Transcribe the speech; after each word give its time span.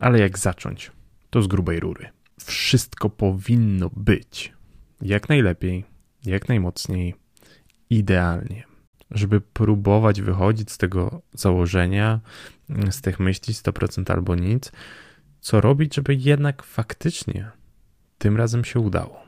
ale 0.00 0.18
jak 0.18 0.38
zacząć, 0.38 0.92
to 1.30 1.42
z 1.42 1.46
grubej 1.46 1.80
rury. 1.80 2.08
Wszystko 2.44 3.10
powinno 3.10 3.90
być 3.96 4.52
jak 5.02 5.28
najlepiej, 5.28 5.84
jak 6.24 6.48
najmocniej, 6.48 7.14
idealnie. 7.90 8.64
Żeby 9.10 9.40
próbować 9.40 10.20
wychodzić 10.20 10.72
z 10.72 10.78
tego 10.78 11.22
założenia, 11.32 12.20
z 12.90 13.00
tych 13.00 13.20
myśli 13.20 13.54
100% 13.54 14.12
albo 14.12 14.34
nic, 14.34 14.72
co 15.40 15.60
robić, 15.60 15.94
żeby 15.94 16.14
jednak 16.14 16.62
faktycznie 16.62 17.50
tym 18.18 18.36
razem 18.36 18.64
się 18.64 18.80
udało. 18.80 19.22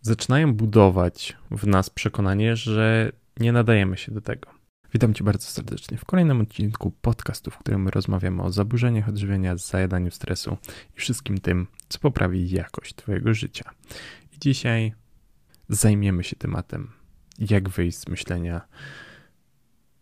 Zaczynają 0.00 0.54
budować 0.54 1.36
w 1.50 1.66
nas 1.66 1.90
przekonanie, 1.90 2.56
że 2.56 3.12
nie 3.40 3.52
nadajemy 3.52 3.96
się 3.96 4.12
do 4.12 4.20
tego. 4.20 4.53
Witam 4.94 5.14
Cię 5.14 5.24
bardzo 5.24 5.46
serdecznie 5.46 5.98
w 5.98 6.04
kolejnym 6.04 6.40
odcinku 6.40 6.90
podcastu, 6.90 7.50
w 7.50 7.58
którym 7.58 7.88
rozmawiamy 7.88 8.42
o 8.42 8.52
zaburzeniach 8.52 9.08
odżywiania, 9.08 9.56
zajadaniu 9.56 10.10
stresu 10.10 10.56
i 10.96 11.00
wszystkim 11.00 11.38
tym, 11.38 11.66
co 11.88 11.98
poprawi 11.98 12.50
jakość 12.50 12.94
Twojego 12.94 13.34
życia. 13.34 13.70
I 14.32 14.38
dzisiaj 14.38 14.94
zajmiemy 15.68 16.24
się 16.24 16.36
tematem, 16.36 16.90
jak 17.38 17.68
wyjść 17.68 17.98
z 17.98 18.08
myślenia 18.08 18.60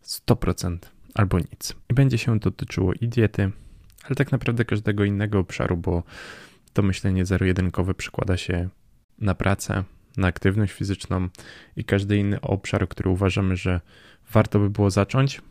100% 0.03 0.77
albo 1.13 1.39
nic. 1.39 1.75
I 1.89 1.93
będzie 1.93 2.17
się 2.17 2.39
dotyczyło 2.39 2.93
i 2.93 3.07
diety, 3.07 3.51
ale 4.03 4.15
tak 4.15 4.31
naprawdę 4.31 4.65
każdego 4.65 5.03
innego 5.03 5.39
obszaru, 5.39 5.77
bo 5.77 6.03
to 6.73 6.81
myślenie 6.81 7.25
zero-jedynkowe 7.25 7.93
przekłada 7.93 8.37
się 8.37 8.69
na 9.19 9.35
pracę, 9.35 9.83
na 10.17 10.27
aktywność 10.27 10.73
fizyczną 10.73 11.29
i 11.75 11.85
każdy 11.85 12.17
inny 12.17 12.41
obszar, 12.41 12.87
który 12.89 13.09
uważamy, 13.09 13.55
że 13.55 13.81
warto 14.31 14.59
by 14.59 14.69
było 14.69 14.89
zacząć, 14.89 15.41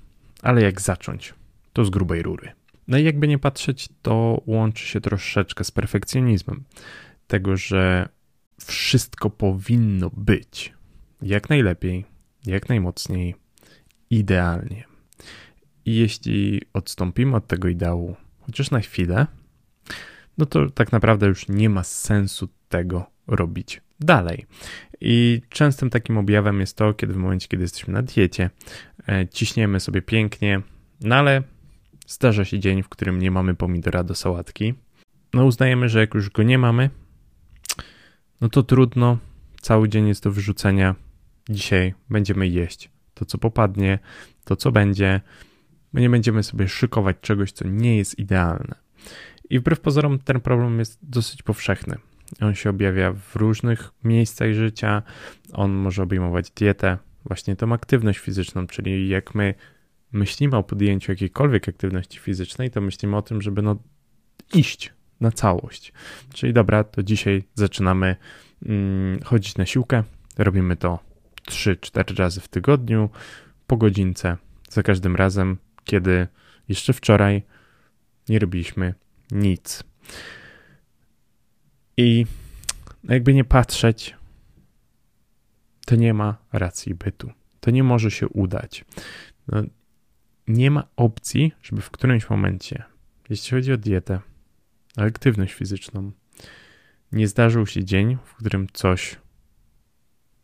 ale 0.42 0.62
jak 0.62 0.80
zacząć, 0.80 1.34
to 1.72 1.84
z 1.84 1.90
grubej 1.90 2.22
rury. 2.22 2.52
No 2.88 2.98
i 2.98 3.04
jakby 3.04 3.28
nie 3.28 3.38
patrzeć, 3.38 3.88
to 4.02 4.42
łączy 4.46 4.86
się 4.86 5.00
troszeczkę 5.00 5.64
z 5.64 5.70
perfekcjonizmem. 5.70 6.64
Tego, 7.26 7.56
że 7.56 8.08
wszystko 8.66 9.30
powinno 9.30 10.10
być 10.16 10.72
jak 11.22 11.48
najlepiej, 11.50 12.04
jak 12.46 12.68
najmocniej, 12.68 13.34
idealnie. 14.10 14.84
I 15.84 15.96
jeśli 15.96 16.62
odstąpimy 16.72 17.36
od 17.36 17.46
tego 17.46 17.68
ideału, 17.68 18.16
chociaż 18.40 18.70
na 18.70 18.80
chwilę, 18.80 19.26
no 20.38 20.46
to 20.46 20.70
tak 20.70 20.92
naprawdę 20.92 21.26
już 21.26 21.48
nie 21.48 21.70
ma 21.70 21.82
sensu 21.84 22.48
tego 22.68 23.06
robić 23.26 23.80
dalej. 24.04 24.46
I 25.00 25.42
częstym 25.48 25.90
takim 25.90 26.18
objawem 26.18 26.60
jest 26.60 26.76
to, 26.76 26.94
kiedy 26.94 27.12
w 27.12 27.16
momencie, 27.16 27.48
kiedy 27.48 27.62
jesteśmy 27.62 27.94
na 27.94 28.02
diecie, 28.02 28.50
e, 29.08 29.28
ciśniemy 29.28 29.80
sobie 29.80 30.02
pięknie, 30.02 30.60
no 31.00 31.16
ale 31.16 31.42
zdarza 32.06 32.44
się 32.44 32.58
dzień, 32.58 32.82
w 32.82 32.88
którym 32.88 33.18
nie 33.18 33.30
mamy 33.30 33.54
pomidora 33.54 34.04
do 34.04 34.14
sałatki. 34.14 34.74
No 35.34 35.44
uznajemy, 35.44 35.88
że 35.88 36.00
jak 36.00 36.14
już 36.14 36.30
go 36.30 36.42
nie 36.42 36.58
mamy, 36.58 36.90
no 38.40 38.48
to 38.48 38.62
trudno, 38.62 39.18
cały 39.60 39.88
dzień 39.88 40.08
jest 40.08 40.24
do 40.24 40.30
wyrzucenia. 40.30 40.94
Dzisiaj 41.48 41.94
będziemy 42.10 42.48
jeść 42.48 42.90
to, 43.14 43.24
co 43.24 43.38
popadnie, 43.38 43.98
to, 44.44 44.56
co 44.56 44.72
będzie. 44.72 45.20
My 45.92 46.00
nie 46.00 46.10
będziemy 46.10 46.42
sobie 46.42 46.68
szykować 46.68 47.16
czegoś, 47.20 47.52
co 47.52 47.68
nie 47.68 47.96
jest 47.96 48.18
idealne. 48.18 48.74
I 49.50 49.58
wbrew 49.58 49.80
pozorom 49.80 50.18
ten 50.18 50.40
problem 50.40 50.78
jest 50.78 50.98
dosyć 51.02 51.42
powszechny. 51.42 51.96
On 52.40 52.54
się 52.54 52.70
objawia 52.70 53.12
w 53.12 53.36
różnych 53.36 53.90
miejscach 54.04 54.52
życia. 54.52 55.02
On 55.52 55.72
może 55.72 56.02
obejmować 56.02 56.50
dietę, 56.50 56.98
właśnie 57.24 57.56
tą 57.56 57.72
aktywność 57.72 58.18
fizyczną, 58.18 58.66
czyli 58.66 59.08
jak 59.08 59.34
my 59.34 59.54
myślimy 60.12 60.56
o 60.56 60.62
podjęciu 60.62 61.12
jakiejkolwiek 61.12 61.68
aktywności 61.68 62.18
fizycznej, 62.18 62.70
to 62.70 62.80
myślimy 62.80 63.16
o 63.16 63.22
tym, 63.22 63.42
żeby 63.42 63.62
no 63.62 63.76
iść 64.54 64.92
na 65.20 65.30
całość. 65.30 65.92
Czyli 66.34 66.52
dobra, 66.52 66.84
to 66.84 67.02
dzisiaj 67.02 67.44
zaczynamy 67.54 68.16
mm, 68.66 69.20
chodzić 69.22 69.56
na 69.56 69.66
siłkę. 69.66 70.02
Robimy 70.38 70.76
to 70.76 70.98
3-4 71.48 72.18
razy 72.18 72.40
w 72.40 72.48
tygodniu, 72.48 73.10
po 73.66 73.76
godzince, 73.76 74.36
za 74.68 74.82
każdym 74.82 75.16
razem, 75.16 75.56
kiedy 75.84 76.26
jeszcze 76.68 76.92
wczoraj 76.92 77.42
nie 78.28 78.38
robiliśmy 78.38 78.94
nic. 79.30 79.84
I 81.96 82.26
jakby 83.04 83.34
nie 83.34 83.44
patrzeć, 83.44 84.14
to 85.86 85.96
nie 85.96 86.14
ma 86.14 86.36
racji 86.52 86.94
bytu. 86.94 87.32
To 87.60 87.70
nie 87.70 87.82
może 87.82 88.10
się 88.10 88.28
udać. 88.28 88.84
No, 89.48 89.62
nie 90.48 90.70
ma 90.70 90.88
opcji, 90.96 91.52
żeby 91.62 91.82
w 91.82 91.90
którymś 91.90 92.30
momencie, 92.30 92.84
jeśli 93.30 93.50
chodzi 93.50 93.72
o 93.72 93.76
dietę, 93.76 94.20
aktywność 94.96 95.54
fizyczną, 95.54 96.12
nie 97.12 97.28
zdarzył 97.28 97.66
się 97.66 97.84
dzień, 97.84 98.18
w 98.24 98.34
którym 98.34 98.66
coś 98.72 99.16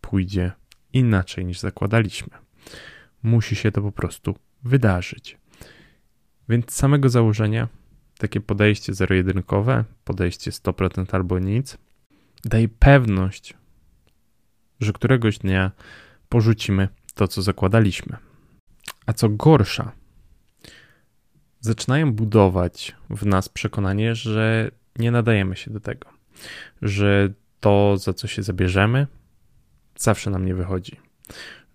pójdzie 0.00 0.52
inaczej 0.92 1.44
niż 1.44 1.58
zakładaliśmy. 1.58 2.30
Musi 3.22 3.56
się 3.56 3.72
to 3.72 3.82
po 3.82 3.92
prostu 3.92 4.36
wydarzyć. 4.64 5.38
Więc 6.48 6.72
z 6.72 6.76
samego 6.76 7.08
założenia 7.08 7.68
takie 8.18 8.40
podejście 8.40 8.94
zero-jedynkowe, 8.94 9.84
podejście 10.04 10.50
100% 10.50 11.14
albo 11.14 11.38
nic, 11.38 11.78
daje 12.44 12.68
pewność, 12.68 13.54
że 14.80 14.92
któregoś 14.92 15.38
dnia 15.38 15.70
porzucimy 16.28 16.88
to, 17.14 17.28
co 17.28 17.42
zakładaliśmy. 17.42 18.16
A 19.06 19.12
co 19.12 19.28
gorsza, 19.28 19.92
zaczynają 21.60 22.12
budować 22.12 22.96
w 23.10 23.26
nas 23.26 23.48
przekonanie, 23.48 24.14
że 24.14 24.70
nie 24.98 25.10
nadajemy 25.10 25.56
się 25.56 25.70
do 25.70 25.80
tego, 25.80 26.08
że 26.82 27.32
to, 27.60 27.96
za 27.96 28.12
co 28.12 28.26
się 28.26 28.42
zabierzemy, 28.42 29.06
zawsze 29.96 30.30
nam 30.30 30.44
nie 30.44 30.54
wychodzi, 30.54 30.96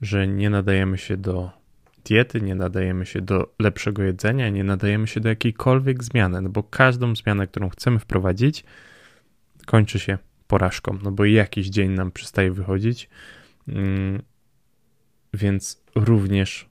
że 0.02 0.28
nie 0.28 0.50
nadajemy 0.50 0.98
się 0.98 1.18
do 1.18 1.63
diety, 2.06 2.42
nie 2.42 2.56
nadajemy 2.56 3.06
się 3.06 3.22
do 3.22 3.54
lepszego 3.60 4.04
jedzenia, 4.04 4.50
nie 4.50 4.64
nadajemy 4.64 5.08
się 5.08 5.20
do 5.20 5.30
jakiejkolwiek 5.30 6.04
zmiany, 6.04 6.42
no 6.42 6.50
bo 6.50 6.64
każdą 6.64 7.16
zmianę, 7.16 7.48
którą 7.48 7.70
chcemy 7.70 8.00
wprowadzić, 8.00 8.64
kończy 9.66 10.00
się 10.00 10.18
porażką, 10.48 11.00
no 11.04 11.12
bo 11.12 11.26
jakiś 11.26 11.70
dzień 11.70 11.92
nam 11.92 12.12
przestaje 12.12 12.52
wychodzić, 12.52 13.10
mm, 13.68 14.22
więc 15.34 15.84
również 15.96 16.70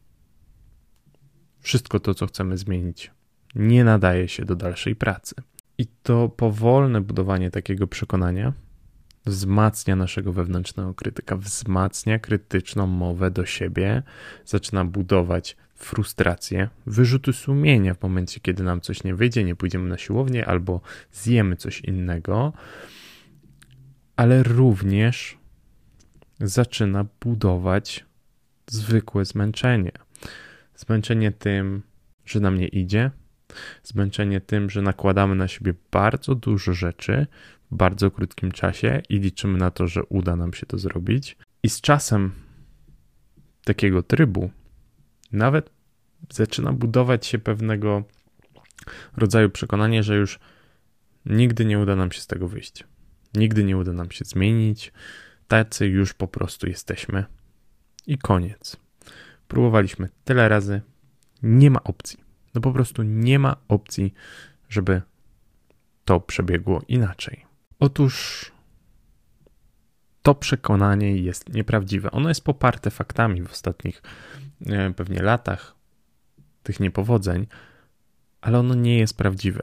wszystko 1.61 2.01
to, 2.01 2.15
co 2.15 2.27
chcemy 2.27 2.59
zmienić, 2.59 3.11
nie 3.55 3.85
nadaje 3.85 4.29
się 4.29 4.45
do 4.45 4.57
dalszej 4.57 4.97
pracy. 4.97 5.35
I 5.79 5.87
to 6.03 6.29
powolne 6.29 7.01
budowanie 7.01 7.51
takiego 7.51 7.87
przekonania 7.87 8.53
wzmacnia 9.27 9.97
naszego 9.97 10.33
wewnętrznego 10.33 10.95
krytyka, 10.95 11.37
wzmacnia 11.37 12.19
krytyczną 12.19 12.87
mowę 12.87 13.31
do 13.31 13.47
siebie, 13.47 14.03
zaczyna 14.45 14.85
budować 14.85 15.57
frustrację, 15.75 16.69
wyrzuty 16.87 17.33
sumienia 17.33 17.95
w 17.95 18.03
momencie, 18.03 18.41
kiedy 18.41 18.63
nam 18.63 18.81
coś 18.81 19.05
nie 19.05 19.15
wyjdzie, 19.15 19.45
nie 19.45 19.57
pójdziemy 19.57 19.89
na 19.89 19.99
siłownię 19.99 20.47
albo 20.47 20.81
zjemy 21.13 21.57
coś 21.57 21.81
innego, 21.81 22.53
ale 24.17 24.43
również 24.43 25.39
zaczyna 26.41 27.07
budować 27.21 28.05
zwykłe 28.67 29.25
zmęczenie. 29.25 29.93
Zmęczenie 30.77 31.33
tym, 31.33 31.83
że 32.25 32.41
nam 32.41 32.59
nie 32.59 32.69
idzie, 32.69 33.11
zmęczenie 33.83 34.41
tym, 34.41 34.71
że 34.71 34.83
nakładamy 34.83 35.35
na 35.35 35.49
siebie 35.49 35.75
bardzo 35.91 36.35
dużo 36.35 36.73
rzeczy, 36.73 37.27
bardzo 37.71 38.11
krótkim 38.11 38.53
czasie 38.53 39.03
i 39.09 39.19
liczymy 39.19 39.59
na 39.59 39.71
to, 39.71 39.89
że 39.89 40.05
uda 40.05 40.37
nam 40.37 40.55
się 40.55 40.67
to 40.67 40.79
zrobić. 40.79 41.37
I 41.63 41.69
z 41.69 41.81
czasem 41.81 42.33
takiego 43.65 44.03
trybu 44.03 44.51
nawet 45.33 45.71
zaczyna 46.31 46.73
budować 46.73 47.27
się 47.27 47.39
pewnego 47.39 48.05
rodzaju 49.17 49.51
przekonanie, 49.51 50.03
że 50.03 50.17
już 50.17 50.39
nigdy 51.27 51.65
nie 51.65 51.79
uda 51.79 51.97
nam 51.97 52.13
się 52.13 52.21
z 52.21 52.27
tego 52.27 52.49
wyjść. 52.49 52.85
Nigdy 53.35 53.65
nie 53.65 53.77
uda 53.77 53.93
nam 53.93 54.11
się 54.11 54.25
zmienić. 54.25 54.93
Tacy 55.49 55.87
już 55.87 56.15
po 56.15 56.29
prostu 56.29 56.69
jesteśmy. 56.69 57.25
I 58.07 58.19
koniec. 58.19 58.77
Próbowaliśmy 59.49 60.09
tyle 60.25 60.49
razy. 60.49 60.81
Nie 61.43 61.71
ma 61.71 61.83
opcji. 61.83 62.19
No 62.55 62.61
po 62.61 62.73
prostu 62.73 63.03
nie 63.03 63.39
ma 63.39 63.57
opcji, 63.69 64.15
żeby 64.69 65.03
to 66.05 66.21
przebiegło 66.21 66.83
inaczej. 66.89 67.45
Otóż 67.79 68.53
to 70.23 70.35
przekonanie 70.35 71.17
jest 71.17 71.55
nieprawdziwe. 71.55 72.11
Ono 72.11 72.29
jest 72.29 72.45
poparte 72.45 72.91
faktami 72.91 73.43
w 73.43 73.53
ostatnich 73.53 74.03
e, 74.67 74.95
pewnie 74.95 75.23
latach 75.23 75.75
tych 76.63 76.81
niepowodzeń, 76.81 77.47
ale 78.41 78.59
ono 78.59 78.75
nie 78.75 78.99
jest 78.99 79.17
prawdziwe. 79.17 79.63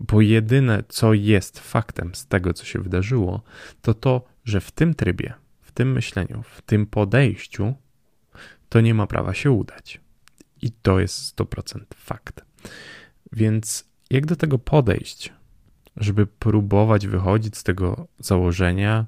Bo 0.00 0.20
jedyne, 0.20 0.84
co 0.88 1.14
jest 1.14 1.58
faktem 1.58 2.14
z 2.14 2.26
tego, 2.26 2.54
co 2.54 2.64
się 2.64 2.78
wydarzyło, 2.78 3.42
to 3.82 3.94
to, 3.94 4.24
że 4.44 4.60
w 4.60 4.70
tym 4.70 4.94
trybie, 4.94 5.34
w 5.62 5.72
tym 5.72 5.92
myśleniu, 5.92 6.42
w 6.42 6.62
tym 6.62 6.86
podejściu, 6.86 7.74
to 8.68 8.80
nie 8.80 8.94
ma 8.94 9.06
prawa 9.06 9.34
się 9.34 9.50
udać. 9.50 10.00
I 10.64 10.70
to 10.70 11.00
jest 11.00 11.36
100% 11.36 11.80
fakt. 11.94 12.44
Więc 13.32 13.84
jak 14.10 14.26
do 14.26 14.36
tego 14.36 14.58
podejść, 14.58 15.32
żeby 15.96 16.26
próbować 16.26 17.06
wychodzić 17.06 17.56
z 17.56 17.62
tego 17.62 18.08
założenia, 18.18 19.06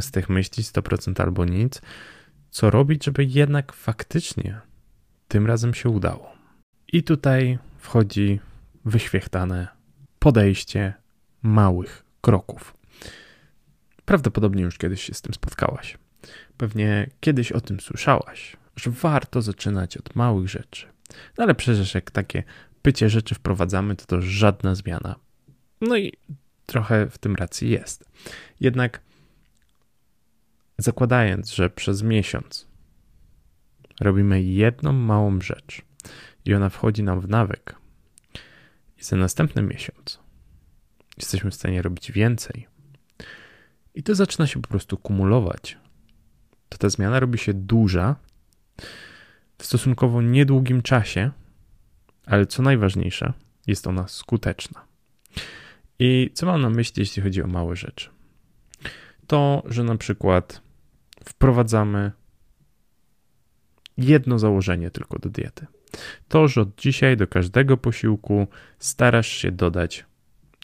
z 0.00 0.10
tych 0.10 0.28
myśli 0.28 0.64
100% 0.64 1.22
albo 1.22 1.44
nic, 1.44 1.80
co 2.50 2.70
robić, 2.70 3.04
żeby 3.04 3.24
jednak 3.24 3.72
faktycznie 3.72 4.60
tym 5.28 5.46
razem 5.46 5.74
się 5.74 5.88
udało. 5.88 6.32
I 6.92 7.02
tutaj 7.02 7.58
wchodzi 7.78 8.40
wyświechtane 8.84 9.68
podejście 10.18 10.94
małych 11.42 12.04
kroków. 12.20 12.74
Prawdopodobnie 14.04 14.62
już 14.62 14.78
kiedyś 14.78 15.02
się 15.02 15.14
z 15.14 15.22
tym 15.22 15.34
spotkałaś. 15.34 15.98
Pewnie 16.56 17.10
kiedyś 17.20 17.52
o 17.52 17.60
tym 17.60 17.80
słyszałaś, 17.80 18.56
że 18.78 18.90
warto 18.90 19.42
zaczynać 19.42 19.96
od 19.96 20.14
małych 20.16 20.48
rzeczy. 20.48 20.86
No 21.38 21.44
ale 21.44 21.54
przecież 21.54 21.94
jak 21.94 22.10
takie 22.10 22.42
pycie 22.82 23.08
rzeczy 23.08 23.34
wprowadzamy, 23.34 23.96
to 23.96 24.06
to 24.06 24.22
żadna 24.22 24.74
zmiana. 24.74 25.14
No 25.80 25.96
i 25.96 26.12
trochę 26.66 27.10
w 27.10 27.18
tym 27.18 27.34
racji 27.34 27.70
jest. 27.70 28.04
Jednak 28.60 29.00
zakładając, 30.78 31.50
że 31.54 31.70
przez 31.70 32.02
miesiąc 32.02 32.66
robimy 34.00 34.42
jedną 34.42 34.92
małą 34.92 35.40
rzecz 35.40 35.82
i 36.44 36.54
ona 36.54 36.68
wchodzi 36.68 37.02
nam 37.02 37.20
w 37.20 37.28
nawyk, 37.28 37.74
i 38.98 39.04
za 39.04 39.16
następny 39.16 39.62
miesiąc 39.62 40.18
jesteśmy 41.16 41.50
w 41.50 41.54
stanie 41.54 41.82
robić 41.82 42.12
więcej, 42.12 42.66
i 43.94 44.02
to 44.02 44.14
zaczyna 44.14 44.46
się 44.46 44.62
po 44.62 44.68
prostu 44.68 44.96
kumulować, 44.96 45.78
to 46.68 46.78
ta 46.78 46.88
zmiana 46.88 47.20
robi 47.20 47.38
się 47.38 47.54
duża 47.54 48.16
w 49.58 49.66
stosunkowo 49.66 50.22
niedługim 50.22 50.82
czasie, 50.82 51.30
ale 52.26 52.46
co 52.46 52.62
najważniejsze, 52.62 53.32
jest 53.66 53.86
ona 53.86 54.08
skuteczna. 54.08 54.84
I 55.98 56.30
co 56.34 56.46
mam 56.46 56.60
na 56.60 56.70
myśli, 56.70 57.00
jeśli 57.00 57.22
chodzi 57.22 57.42
o 57.42 57.46
małe 57.46 57.76
rzeczy? 57.76 58.10
To, 59.26 59.62
że 59.66 59.84
na 59.84 59.96
przykład 59.96 60.62
wprowadzamy 61.24 62.12
jedno 63.96 64.38
założenie 64.38 64.90
tylko 64.90 65.18
do 65.18 65.28
diety. 65.28 65.66
To, 66.28 66.48
że 66.48 66.60
od 66.60 66.80
dzisiaj 66.80 67.16
do 67.16 67.26
każdego 67.26 67.76
posiłku 67.76 68.46
starasz 68.78 69.28
się 69.28 69.52
dodać 69.52 70.06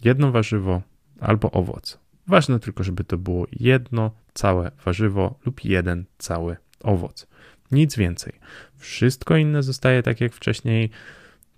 jedno 0.05 0.33
warzywo 0.33 0.83
albo 1.21 1.51
owoc. 1.51 1.99
Ważne 2.27 2.61
tylko, 2.61 2.85
żeby 2.85 3.05
to 3.05 3.19
było 3.19 3.47
jedno 3.53 4.11
całe 4.35 4.71
warzywo 4.85 5.39
lub 5.47 5.65
jeden 5.65 6.05
cały 6.19 6.57
owoc. 6.83 7.27
Nic 7.71 7.97
więcej. 7.97 8.33
Wszystko 8.77 9.37
inne 9.37 9.63
zostaje 9.63 10.03
tak 10.03 10.21
jak 10.21 10.33
wcześniej. 10.33 10.91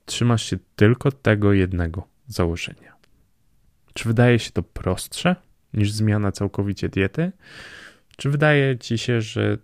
Trzymasz 0.05 0.43
się 0.43 0.57
tylko 0.77 1.13
tego 1.13 1.53
jednego 1.53 2.09
założenia. 2.27 2.97
Czy 3.95 4.09
wydaje 4.09 4.39
się 4.39 4.51
to 4.51 4.63
prostsze 4.63 5.37
niż 5.75 5.93
zmiana 5.93 6.33
całkowicie 6.33 6.89
diety? 6.89 7.33
Czy 8.17 8.31
wydaje 8.31 8.79
ci 8.79 8.99
się, 8.99 9.21
że 9.21 9.59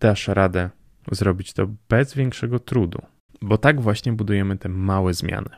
dasz 0.00 0.28
radę 0.28 0.70
zrobić 1.12 1.52
to 1.52 1.66
bez 1.88 2.14
większego 2.14 2.58
trudu? 2.58 3.02
Bo 3.42 3.58
tak 3.58 3.80
właśnie 3.80 4.12
budujemy 4.12 4.58
te 4.58 4.68
małe 4.68 5.14
zmiany. 5.14 5.50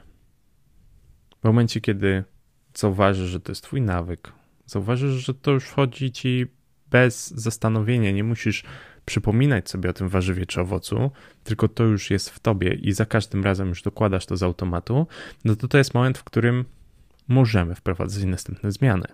W 1.41 1.45
momencie, 1.45 1.81
kiedy 1.81 2.25
zauważysz, 2.75 3.29
że 3.29 3.41
to 3.41 3.53
jest 3.53 3.63
twój 3.63 3.83
nawyk, 3.83 4.33
zauważysz, 4.67 5.27
że 5.27 5.35
to 5.35 5.51
już 5.51 5.65
wchodzi 5.65 6.13
ci 6.13 6.47
bez 6.91 7.31
zastanowienia, 7.31 8.11
nie 8.11 8.25
musisz 8.25 8.65
przypominać 9.05 9.71
sobie 9.71 9.91
o 9.91 9.93
tym 9.93 10.09
warzywie 10.09 10.47
czy 10.47 10.61
owocu, 10.61 11.11
tylko 11.45 11.69
to 11.69 11.85
już 11.85 12.11
jest 12.11 12.31
w 12.31 12.39
tobie 12.39 12.75
i 12.75 12.93
za 12.93 13.07
każdym 13.07 13.45
razem 13.45 13.69
już 13.69 13.83
dokładasz 13.83 14.27
to 14.27 14.37
z 14.37 14.43
automatu, 14.43 15.07
no 15.45 15.57
to 15.57 15.69
to 15.69 15.79
jest 15.79 15.95
moment, 15.95 16.19
w 16.19 16.25
którym 16.25 16.65
możemy 17.29 17.75
wprowadzać 17.75 18.25
następne 18.25 18.73
zmiany. 18.73 19.07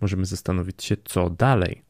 Możemy 0.00 0.26
zastanowić 0.26 0.84
się, 0.84 0.96
co 1.04 1.30
dalej, 1.30 1.82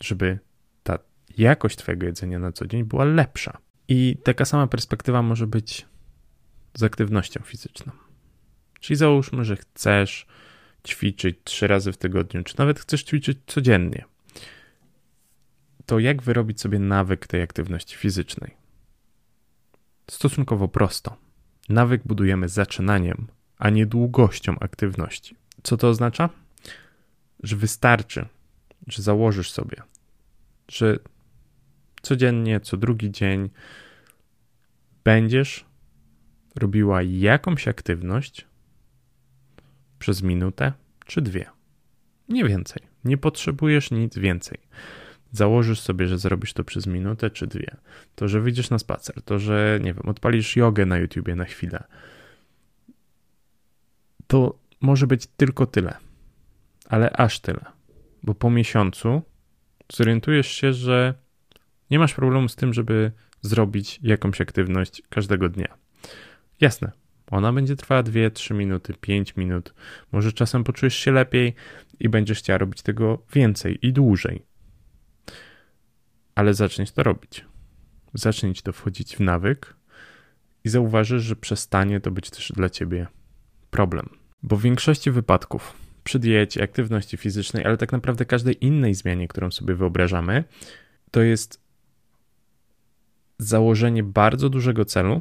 żeby 0.00 0.38
ta 0.82 0.98
jakość 1.38 1.76
Twojego 1.76 2.06
jedzenia 2.06 2.38
na 2.38 2.52
co 2.52 2.66
dzień 2.66 2.84
była 2.84 3.04
lepsza. 3.04 3.58
I 3.88 4.16
taka 4.24 4.44
sama 4.44 4.66
perspektywa 4.66 5.22
może 5.22 5.46
być 5.46 5.86
z 6.74 6.82
aktywnością 6.82 7.40
fizyczną. 7.44 7.92
Czyli 8.80 8.96
załóżmy, 8.96 9.44
że 9.44 9.56
chcesz 9.56 10.26
ćwiczyć 10.88 11.38
trzy 11.44 11.66
razy 11.66 11.92
w 11.92 11.96
tygodniu, 11.96 12.42
czy 12.42 12.54
nawet 12.58 12.80
chcesz 12.80 13.04
ćwiczyć 13.04 13.38
codziennie. 13.46 14.04
To 15.92 15.98
jak 15.98 16.22
wyrobić 16.22 16.60
sobie 16.60 16.78
nawyk 16.78 17.26
tej 17.26 17.42
aktywności 17.42 17.96
fizycznej? 17.96 18.56
Stosunkowo 20.10 20.68
prosto. 20.68 21.16
Nawyk 21.68 22.02
budujemy 22.04 22.48
zaczynaniem, 22.48 23.26
a 23.58 23.70
nie 23.70 23.86
długością 23.86 24.58
aktywności. 24.58 25.36
Co 25.62 25.76
to 25.76 25.88
oznacza? 25.88 26.28
Że 27.42 27.56
wystarczy, 27.56 28.26
że 28.86 29.02
założysz 29.02 29.50
sobie, 29.50 29.76
że 30.68 30.98
codziennie, 32.02 32.60
co 32.60 32.76
drugi 32.76 33.10
dzień 33.10 33.50
będziesz 35.04 35.64
robiła 36.56 37.02
jakąś 37.02 37.68
aktywność 37.68 38.46
przez 39.98 40.22
minutę 40.22 40.72
czy 41.06 41.22
dwie. 41.22 41.50
Nie 42.28 42.44
więcej. 42.44 42.82
Nie 43.04 43.18
potrzebujesz 43.18 43.90
nic 43.90 44.18
więcej. 44.18 44.58
Założysz 45.32 45.80
sobie, 45.80 46.08
że 46.08 46.18
zrobisz 46.18 46.52
to 46.52 46.64
przez 46.64 46.86
minutę 46.86 47.30
czy 47.30 47.46
dwie. 47.46 47.76
To, 48.14 48.28
że 48.28 48.40
wyjdziesz 48.40 48.70
na 48.70 48.78
spacer, 48.78 49.22
to, 49.22 49.38
że 49.38 49.78
nie 49.82 49.94
wiem, 49.94 50.08
odpalisz 50.08 50.56
jogę 50.56 50.86
na 50.86 50.98
YouTubie 50.98 51.34
na 51.34 51.44
chwilę. 51.44 51.84
To 54.26 54.58
może 54.80 55.06
być 55.06 55.26
tylko 55.26 55.66
tyle. 55.66 55.94
Ale 56.88 57.10
aż 57.10 57.40
tyle. 57.40 57.64
Bo 58.22 58.34
po 58.34 58.50
miesiącu 58.50 59.22
zorientujesz 59.92 60.48
się, 60.48 60.72
że 60.72 61.14
nie 61.90 61.98
masz 61.98 62.14
problemu 62.14 62.48
z 62.48 62.56
tym, 62.56 62.74
żeby 62.74 63.12
zrobić 63.40 64.00
jakąś 64.02 64.40
aktywność 64.40 65.02
każdego 65.08 65.48
dnia. 65.48 65.74
Jasne, 66.60 66.92
ona 67.30 67.52
będzie 67.52 67.76
trwała 67.76 68.02
2-3 68.02 68.54
minuty, 68.54 68.94
5 69.00 69.36
minut. 69.36 69.74
Może 70.12 70.32
czasem 70.32 70.64
poczujesz 70.64 70.94
się 70.94 71.12
lepiej 71.12 71.54
i 72.00 72.08
będziesz 72.08 72.38
chciała 72.38 72.58
robić 72.58 72.82
tego 72.82 73.22
więcej 73.34 73.86
i 73.86 73.92
dłużej. 73.92 74.42
Ale 76.34 76.54
zaczniesz 76.54 76.92
to 76.92 77.02
robić. 77.02 77.44
Zacznij 78.14 78.54
to 78.54 78.72
wchodzić 78.72 79.16
w 79.16 79.20
nawyk 79.20 79.76
i 80.64 80.68
zauważysz, 80.68 81.22
że 81.22 81.36
przestanie 81.36 82.00
to 82.00 82.10
być 82.10 82.30
też 82.30 82.52
dla 82.56 82.70
ciebie 82.70 83.06
problem. 83.70 84.08
Bo 84.42 84.56
w 84.56 84.62
większości 84.62 85.10
wypadków 85.10 85.72
przy 86.04 86.18
diecie, 86.18 86.62
aktywności 86.62 87.16
fizycznej, 87.16 87.64
ale 87.64 87.76
tak 87.76 87.92
naprawdę 87.92 88.24
każdej 88.24 88.64
innej 88.64 88.94
zmianie, 88.94 89.28
którą 89.28 89.50
sobie 89.50 89.74
wyobrażamy, 89.74 90.44
to 91.10 91.20
jest 91.20 91.60
założenie 93.38 94.02
bardzo 94.02 94.48
dużego 94.48 94.84
celu, 94.84 95.20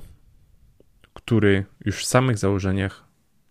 który 1.13 1.65
już 1.85 2.03
w 2.03 2.05
samych 2.05 2.37
założeniach 2.37 3.03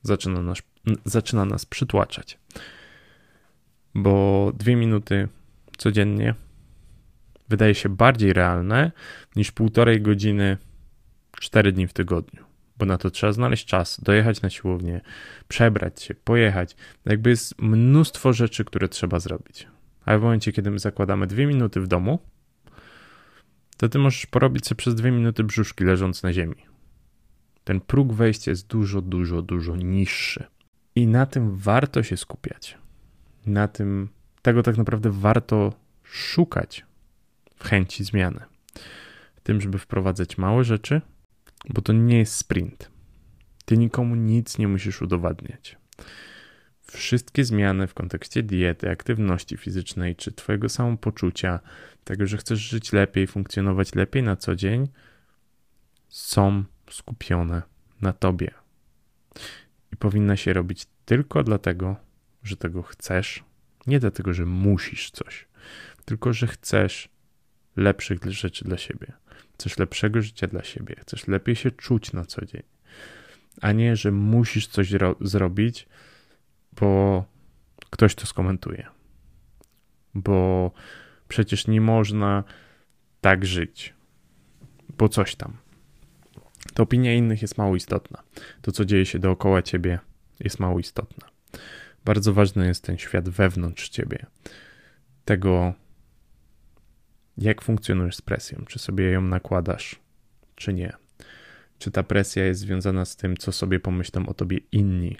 zaczyna 0.02 0.42
nas, 0.42 0.58
zaczyna 1.04 1.44
nas 1.44 1.66
przytłaczać. 1.66 2.38
Bo 3.94 4.52
dwie 4.54 4.76
minuty 4.76 5.28
codziennie 5.76 6.34
wydaje 7.50 7.74
się 7.74 7.88
bardziej 7.88 8.32
realne 8.32 8.92
niż 9.36 9.52
półtorej 9.52 10.02
godziny 10.02 10.56
cztery 11.40 11.72
dni 11.72 11.86
w 11.86 11.92
tygodniu. 11.92 12.44
Bo 12.78 12.86
na 12.86 12.98
to 12.98 13.10
trzeba 13.10 13.32
znaleźć 13.32 13.66
czas, 13.66 14.00
dojechać 14.02 14.42
na 14.42 14.50
siłownię, 14.50 15.00
przebrać 15.48 16.02
się, 16.02 16.14
pojechać. 16.14 16.76
Jakby 17.04 17.30
jest 17.30 17.62
mnóstwo 17.62 18.32
rzeczy, 18.32 18.64
które 18.64 18.88
trzeba 18.88 19.20
zrobić. 19.20 19.66
Ale 20.04 20.18
w 20.18 20.22
momencie, 20.22 20.52
kiedy 20.52 20.70
my 20.70 20.78
zakładamy 20.78 21.26
dwie 21.26 21.46
minuty 21.46 21.80
w 21.80 21.86
domu, 21.86 22.18
to 23.76 23.88
ty 23.88 23.98
możesz 23.98 24.26
porobić 24.26 24.66
sobie 24.66 24.76
przez 24.76 24.94
dwie 24.94 25.10
minuty 25.10 25.44
brzuszki 25.44 25.84
leżąc 25.84 26.22
na 26.22 26.32
ziemi. 26.32 26.56
Ten 27.64 27.80
próg 27.80 28.12
wejścia 28.12 28.50
jest 28.50 28.66
dużo, 28.66 29.00
dużo, 29.00 29.42
dużo 29.42 29.76
niższy. 29.76 30.44
I 30.94 31.06
na 31.06 31.26
tym 31.26 31.56
warto 31.56 32.02
się 32.02 32.16
skupiać. 32.16 32.78
Na 33.46 33.68
tym, 33.68 34.08
tego 34.42 34.62
tak 34.62 34.76
naprawdę 34.76 35.10
warto 35.10 35.72
szukać 36.02 36.84
w 37.60 37.64
chęci 37.64 38.04
zmiany. 38.04 38.40
W 39.36 39.40
tym, 39.42 39.60
żeby 39.60 39.78
wprowadzać 39.78 40.38
małe 40.38 40.64
rzeczy, 40.64 41.00
bo 41.68 41.82
to 41.82 41.92
nie 41.92 42.18
jest 42.18 42.34
sprint. 42.34 42.90
Ty 43.64 43.78
nikomu 43.78 44.14
nic 44.14 44.58
nie 44.58 44.68
musisz 44.68 45.02
udowadniać. 45.02 45.78
Wszystkie 46.82 47.44
zmiany 47.44 47.86
w 47.86 47.94
kontekście 47.94 48.42
diety, 48.42 48.90
aktywności 48.90 49.56
fizycznej 49.56 50.16
czy 50.16 50.32
Twojego 50.32 50.68
samopoczucia, 50.68 51.60
tego, 52.04 52.26
że 52.26 52.36
chcesz 52.36 52.58
żyć 52.58 52.92
lepiej, 52.92 53.26
funkcjonować 53.26 53.94
lepiej 53.94 54.22
na 54.22 54.36
co 54.36 54.56
dzień, 54.56 54.88
są 56.08 56.64
skupione 56.90 57.62
na 58.00 58.12
tobie. 58.12 58.50
I 59.92 59.96
powinna 59.96 60.36
się 60.36 60.52
robić 60.52 60.86
tylko 61.04 61.42
dlatego, 61.42 61.96
że 62.42 62.56
tego 62.56 62.82
chcesz, 62.82 63.44
nie 63.86 64.00
dlatego, 64.00 64.34
że 64.34 64.46
musisz 64.46 65.10
coś, 65.10 65.48
tylko 66.04 66.32
że 66.32 66.46
chcesz 66.46 67.08
lepszych 67.80 68.18
rzeczy 68.24 68.64
dla 68.64 68.78
siebie. 68.78 69.12
Chcesz 69.54 69.78
lepszego 69.78 70.22
życia 70.22 70.46
dla 70.46 70.64
siebie, 70.64 70.96
chcesz 71.00 71.26
lepiej 71.26 71.56
się 71.56 71.70
czuć 71.70 72.12
na 72.12 72.24
co 72.24 72.44
dzień. 72.46 72.62
a 73.60 73.72
nie, 73.72 73.96
że 73.96 74.12
musisz 74.12 74.66
coś 74.66 74.92
zrobić, 75.20 75.88
bo 76.80 77.24
ktoś 77.90 78.14
to 78.14 78.26
skomentuje. 78.26 78.86
Bo 80.14 80.70
przecież 81.28 81.66
nie 81.66 81.80
można 81.80 82.44
tak 83.20 83.46
żyć, 83.46 83.94
bo 84.98 85.08
coś 85.08 85.34
tam. 85.36 85.56
To 86.74 86.82
opinia 86.82 87.14
innych 87.14 87.42
jest 87.42 87.58
mało 87.58 87.76
istotna. 87.76 88.22
To, 88.62 88.72
co 88.72 88.84
dzieje 88.84 89.06
się 89.06 89.18
dookoła 89.18 89.62
ciebie, 89.62 89.98
jest 90.40 90.60
mało 90.60 90.78
istotne. 90.78 91.28
Bardzo 92.04 92.32
ważny 92.32 92.66
jest 92.66 92.84
ten 92.84 92.98
świat 92.98 93.28
wewnątrz 93.28 93.88
ciebie. 93.88 94.26
Tego, 95.24 95.74
jak 97.40 97.62
funkcjonujesz 97.62 98.16
z 98.16 98.22
presją. 98.22 98.64
Czy 98.68 98.78
sobie 98.78 99.10
ją 99.10 99.22
nakładasz, 99.22 100.00
czy 100.54 100.72
nie. 100.72 100.92
Czy 101.78 101.90
ta 101.90 102.02
presja 102.02 102.44
jest 102.44 102.60
związana 102.60 103.04
z 103.04 103.16
tym, 103.16 103.36
co 103.36 103.52
sobie 103.52 103.80
pomyślą 103.80 104.26
o 104.26 104.34
tobie 104.34 104.58
inni. 104.72 105.16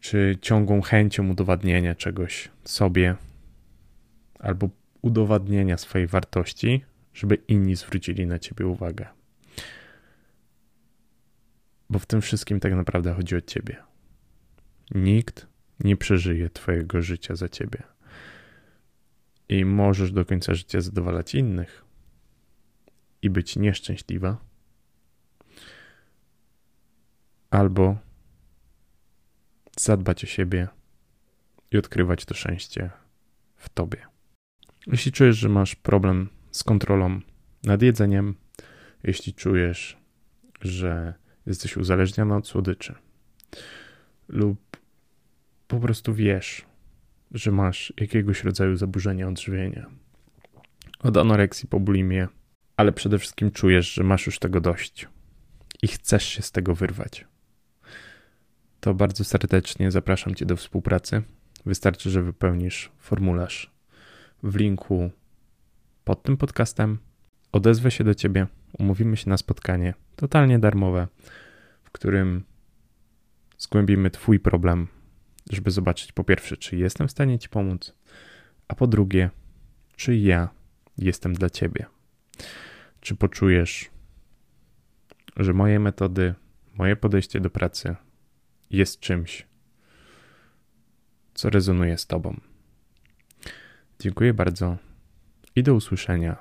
Czy 0.00 0.38
ciągłą 0.40 0.82
chęcią 0.82 1.30
udowadniania 1.30 1.94
czegoś 1.94 2.48
sobie, 2.64 3.16
albo 4.38 4.68
udowadnienia 5.02 5.78
swojej 5.78 6.06
wartości, 6.06 6.84
żeby 7.14 7.34
inni 7.34 7.76
zwrócili 7.76 8.26
na 8.26 8.38
ciebie 8.38 8.66
uwagę. 8.66 9.06
Bo 11.90 11.98
w 11.98 12.06
tym 12.06 12.20
wszystkim 12.20 12.60
tak 12.60 12.74
naprawdę 12.74 13.14
chodzi 13.14 13.36
o 13.36 13.40
ciebie. 13.40 13.76
Nikt 14.90 15.46
nie 15.80 15.96
przeżyje 15.96 16.50
twojego 16.50 17.02
życia 17.02 17.36
za 17.36 17.48
ciebie. 17.48 17.93
I 19.54 19.64
możesz 19.64 20.12
do 20.12 20.24
końca 20.24 20.54
życia 20.54 20.80
zadowalać 20.80 21.34
innych 21.34 21.84
i 23.22 23.30
być 23.30 23.56
nieszczęśliwa, 23.56 24.36
albo 27.50 27.96
zadbać 29.78 30.24
o 30.24 30.26
siebie 30.26 30.68
i 31.70 31.78
odkrywać 31.78 32.24
to 32.24 32.34
szczęście 32.34 32.90
w 33.56 33.68
tobie. 33.68 34.06
Jeśli 34.86 35.12
czujesz, 35.12 35.36
że 35.36 35.48
masz 35.48 35.74
problem 35.74 36.28
z 36.50 36.64
kontrolą 36.64 37.20
nad 37.62 37.82
jedzeniem, 37.82 38.34
jeśli 39.04 39.34
czujesz, 39.34 39.98
że 40.60 41.14
jesteś 41.46 41.76
uzależniona 41.76 42.36
od 42.36 42.48
słodyczy, 42.48 42.94
lub 44.28 44.76
po 45.68 45.80
prostu 45.80 46.14
wiesz, 46.14 46.66
że 47.34 47.50
masz 47.52 47.92
jakiegoś 48.00 48.44
rodzaju 48.44 48.76
zaburzenia 48.76 49.28
odżywienia, 49.28 49.86
od 51.00 51.16
anoreksji 51.16 51.68
po 51.68 51.80
bulimię, 51.80 52.28
ale 52.76 52.92
przede 52.92 53.18
wszystkim 53.18 53.50
czujesz, 53.50 53.92
że 53.92 54.04
masz 54.04 54.26
już 54.26 54.38
tego 54.38 54.60
dość 54.60 55.08
i 55.82 55.88
chcesz 55.88 56.24
się 56.24 56.42
z 56.42 56.52
tego 56.52 56.74
wyrwać, 56.74 57.26
to 58.84 58.94
bardzo 58.94 59.24
serdecznie 59.24 59.90
zapraszam 59.90 60.34
Cię 60.34 60.46
do 60.46 60.56
współpracy. 60.56 61.22
Wystarczy, 61.66 62.10
że 62.10 62.22
wypełnisz 62.22 62.92
formularz 62.98 63.70
w 64.42 64.56
linku 64.56 65.10
pod 66.04 66.22
tym 66.22 66.36
podcastem. 66.36 66.98
Odezwę 67.52 67.90
się 67.90 68.04
do 68.04 68.14
Ciebie, 68.14 68.46
umówimy 68.78 69.16
się 69.16 69.30
na 69.30 69.36
spotkanie 69.36 69.94
totalnie 70.16 70.58
darmowe, 70.58 71.08
w 71.84 71.90
którym 71.90 72.44
zgłębimy 73.58 74.10
Twój 74.10 74.40
problem, 74.40 74.88
żeby 75.50 75.70
zobaczyć 75.70 76.12
po 76.12 76.24
pierwsze, 76.24 76.56
czy 76.56 76.76
jestem 76.76 77.08
w 77.08 77.10
stanie 77.10 77.38
Ci 77.38 77.48
pomóc, 77.48 77.94
a 78.68 78.74
po 78.74 78.86
drugie, 78.86 79.30
czy 79.96 80.16
ja 80.16 80.48
jestem 80.98 81.34
dla 81.34 81.50
Ciebie. 81.50 81.86
Czy 83.00 83.16
poczujesz, 83.16 83.90
że 85.36 85.52
moje 85.52 85.80
metody, 85.80 86.34
moje 86.74 86.96
podejście 86.96 87.40
do 87.40 87.50
pracy 87.50 87.96
jest 88.70 89.00
czymś, 89.00 89.46
co 91.34 91.50
rezonuje 91.50 91.98
z 91.98 92.06
Tobą. 92.06 92.40
Dziękuję 93.98 94.34
bardzo 94.34 94.76
i 95.56 95.62
do 95.62 95.74
usłyszenia. 95.74 96.36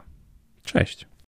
Cześć. 0.64 1.13